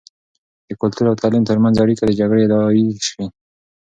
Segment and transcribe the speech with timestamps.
[0.67, 3.23] د کلتور او تعليم تر منځ اړیکه د جګړې ادعایی شې.